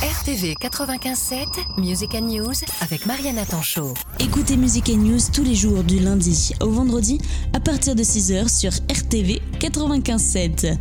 [0.00, 3.94] RTV 95.7, Music and News avec Mariana Tanchot.
[4.20, 7.18] Écoutez Music and News tous les jours du lundi au vendredi
[7.52, 10.78] à partir de 6h sur RTV 95.7.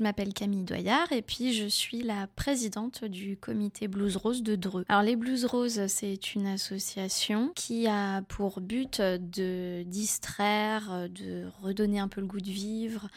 [0.00, 4.56] Je m'appelle Camille Doyard et puis je suis la présidente du comité Blues Rose de
[4.56, 4.86] Dreux.
[4.88, 11.98] Alors les Blues Roses, c'est une association qui a pour but de distraire, de redonner
[11.98, 13.08] un peu le goût de vivre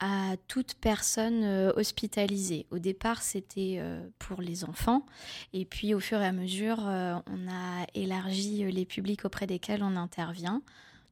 [0.00, 2.66] à toute personne euh, hospitalisée.
[2.72, 5.06] Au départ, c'était euh, pour les enfants
[5.52, 9.84] et puis au fur et à mesure, euh, on a élargi les publics auprès desquels
[9.84, 10.60] on intervient.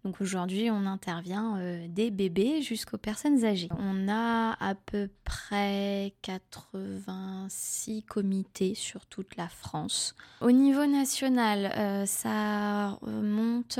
[0.04, 3.68] Donc aujourd'hui, on intervient euh, des bébés jusqu'aux personnes âgées.
[3.78, 10.14] On a à peu près 86 comités sur toute la France.
[10.40, 13.78] Au niveau national, euh, ça remonte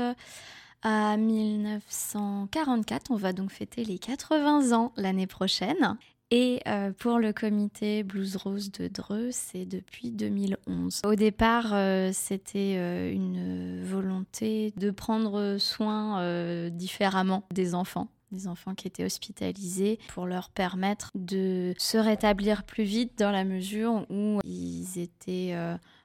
[0.83, 3.09] à 1944.
[3.11, 5.97] On va donc fêter les 80 ans l'année prochaine.
[6.33, 11.01] Et euh, pour le comité Blues Rose de Dreux, c'est depuis 2011.
[11.05, 18.75] Au départ, euh, c'était euh, une volonté de prendre soin différemment des enfants des enfants
[18.75, 24.39] qui étaient hospitalisés pour leur permettre de se rétablir plus vite dans la mesure où
[24.45, 25.53] ils étaient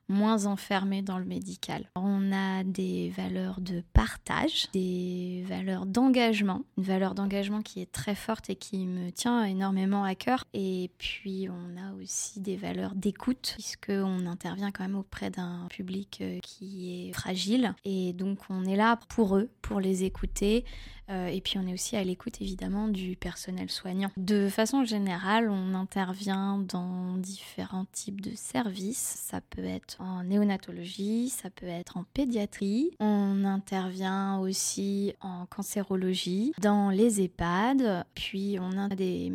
[0.09, 1.91] moins enfermés dans le médical.
[1.97, 8.15] On a des valeurs de partage, des valeurs d'engagement, une valeur d'engagement qui est très
[8.15, 10.45] forte et qui me tient énormément à cœur.
[10.55, 16.19] Et puis on a aussi des valeurs d'écoute, puisqu'on intervient quand même auprès d'un public
[16.21, 17.75] euh, qui est fragile.
[17.85, 20.65] Et donc on est là pour eux, pour les écouter.
[21.09, 24.11] Euh, et puis on est aussi à l'écoute évidemment du personnel soignant.
[24.17, 29.23] De façon générale, on intervient dans différents types de services.
[29.29, 32.91] Ça peut être en néonatologie, ça peut être en pédiatrie.
[33.01, 39.33] On intervient aussi en cancérologie, dans les EHPAD, puis on a des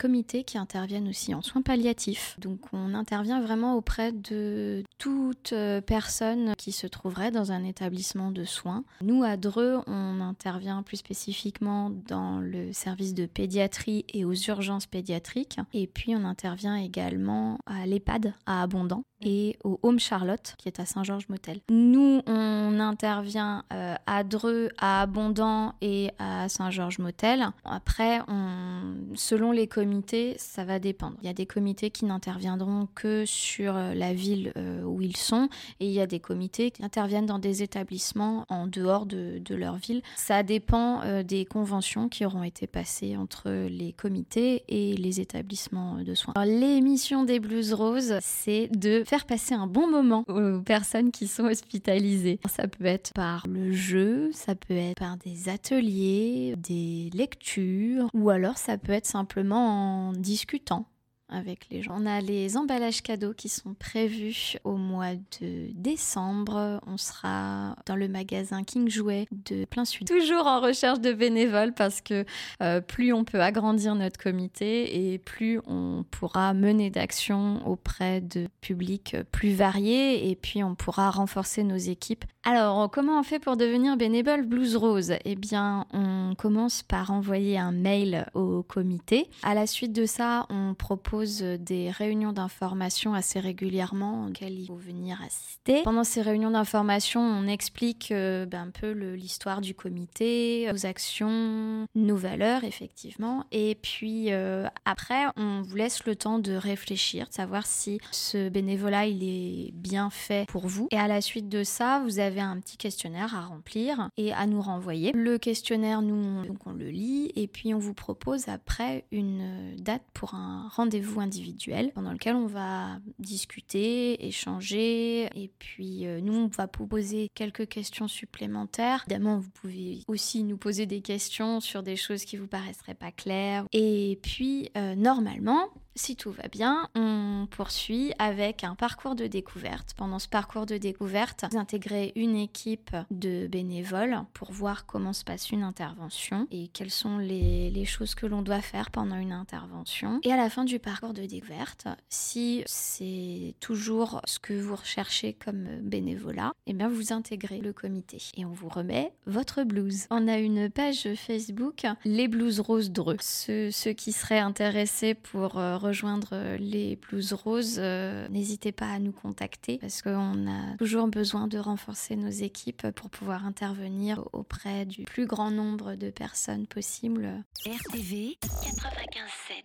[0.00, 2.34] comités qui interviennent aussi en soins palliatifs.
[2.40, 8.30] Donc on intervient vraiment auprès de toute euh, personne qui se trouverait dans un établissement
[8.30, 8.82] de soins.
[9.02, 14.86] Nous, à Dreux, on intervient plus spécifiquement dans le service de pédiatrie et aux urgences
[14.86, 15.58] pédiatriques.
[15.74, 20.80] Et puis on intervient également à l'EHPAD à Abondant et au Home Charlotte qui est
[20.80, 21.60] à Saint-Georges-Motel.
[21.70, 27.48] Nous, on intervient euh, à Dreux, à Abondant et à Saint-Georges-Motel.
[27.64, 31.16] Après, on, selon les comités, ça va dépendre.
[31.22, 35.16] Il y a des comités qui n'interviendront que sur euh, la ville euh, où ils
[35.16, 35.48] sont
[35.80, 39.76] et il y a des comités qui interviennent dans des établissements en dehors de, leur
[39.76, 40.00] ville.
[40.16, 46.14] Ça dépend des conventions qui auront été passées entre les comités et les établissements de
[46.14, 46.32] soins.
[46.44, 51.46] L'émission des Blues Roses, c'est de faire passer un bon moment aux personnes qui sont
[51.46, 52.38] hospitalisées.
[52.48, 58.30] Ça peut être par le jeu, ça peut être par des ateliers, des lectures, ou
[58.30, 60.86] alors ça peut être simplement en discutant
[61.30, 61.96] avec les gens.
[61.98, 66.80] On a les emballages cadeaux qui sont prévus au mois de décembre.
[66.86, 70.06] On sera dans le magasin King Jouet de plein sud.
[70.06, 72.24] Toujours en recherche de bénévoles parce que
[72.62, 78.48] euh, plus on peut agrandir notre comité et plus on pourra mener d'actions auprès de
[78.60, 82.24] publics plus variés et puis on pourra renforcer nos équipes.
[82.42, 85.12] Alors, comment on fait pour devenir bénévole Blues Rose?
[85.26, 89.28] Eh bien, on commence par envoyer un mail au comité.
[89.42, 94.74] À la suite de ça, on propose des réunions d'information assez régulièrement auxquelles il faut
[94.74, 95.82] venir assister.
[95.82, 101.86] Pendant ces réunions d'information, on explique euh, ben, un peu l'histoire du comité, nos actions,
[101.94, 103.44] nos valeurs, effectivement.
[103.52, 108.48] Et puis euh, après, on vous laisse le temps de réfléchir, de savoir si ce
[108.48, 110.88] bénévolat, il est bien fait pour vous.
[110.90, 114.46] Et à la suite de ça, vous avez un petit questionnaire à remplir et à
[114.46, 115.12] nous renvoyer.
[115.12, 120.04] Le questionnaire, nous, donc on le lit et puis on vous propose après une date
[120.14, 126.46] pour un rendez-vous individuel pendant lequel on va discuter, échanger et puis euh, nous on
[126.46, 129.04] va vous poser quelques questions supplémentaires.
[129.06, 133.12] Évidemment, vous pouvez aussi nous poser des questions sur des choses qui vous paraisseraient pas
[133.12, 133.64] claires.
[133.72, 139.94] Et puis euh, normalement, si tout va bien, on poursuit avec un parcours de découverte.
[139.96, 145.24] Pendant ce parcours de découverte, vous intégrez une équipe de bénévoles pour voir comment se
[145.24, 150.20] passe une intervention et quelles sont les, choses que l'on doit faire pendant une intervention.
[150.22, 155.32] Et à la fin du parcours de découverte, si c'est toujours ce que vous recherchez
[155.32, 160.06] comme bénévolat, eh bien vous intégrez le comité et on vous remet votre blues.
[160.10, 163.16] On a une page Facebook, les blues roses dreux.
[163.20, 168.86] Ceux, ceux qui seraient intéressés pour euh, rejoindre euh, les Blues Roses, euh, n'hésitez pas
[168.86, 174.28] à nous contacter parce qu'on a toujours besoin de renforcer nos équipes pour pouvoir intervenir
[174.32, 177.44] auprès du plus grand nombre de personnes possible.
[177.66, 179.64] RTV 95.7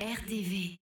[0.00, 0.76] RTV